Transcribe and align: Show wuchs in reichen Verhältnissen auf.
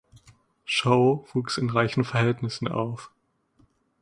Show 0.65 1.27
wuchs 1.31 1.59
in 1.59 1.69
reichen 1.69 2.03
Verhältnissen 2.03 2.67
auf. 2.67 3.11